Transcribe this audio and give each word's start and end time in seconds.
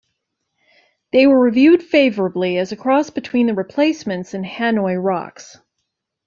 They 1.13 1.27
were 1.27 1.39
reviewed 1.39 1.83
favorably 1.83 2.57
as 2.57 2.71
a 2.71 2.75
cross 2.75 3.11
between 3.11 3.45
The 3.45 3.53
Replacements 3.53 4.33
and 4.33 4.43
Hanoi 4.43 4.95
Rocks. 4.99 5.59